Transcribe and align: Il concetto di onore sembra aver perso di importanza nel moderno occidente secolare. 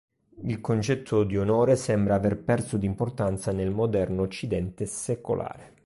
Il 0.45 0.61
concetto 0.61 1.23
di 1.23 1.37
onore 1.37 1.75
sembra 1.75 2.15
aver 2.15 2.39
perso 2.41 2.77
di 2.77 2.87
importanza 2.87 3.51
nel 3.51 3.69
moderno 3.69 4.23
occidente 4.23 4.87
secolare. 4.87 5.75